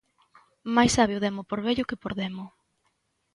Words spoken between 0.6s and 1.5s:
Mais sabe o demo